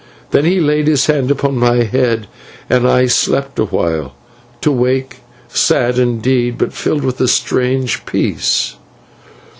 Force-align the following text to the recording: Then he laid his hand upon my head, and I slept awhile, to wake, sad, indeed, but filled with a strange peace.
Then 0.31 0.45
he 0.45 0.59
laid 0.59 0.87
his 0.87 1.05
hand 1.05 1.29
upon 1.29 1.59
my 1.59 1.83
head, 1.83 2.25
and 2.71 2.87
I 2.89 3.05
slept 3.05 3.59
awhile, 3.59 4.15
to 4.61 4.71
wake, 4.71 5.17
sad, 5.47 5.99
indeed, 5.99 6.57
but 6.57 6.73
filled 6.73 7.03
with 7.03 7.21
a 7.21 7.27
strange 7.27 8.03
peace. 8.07 8.77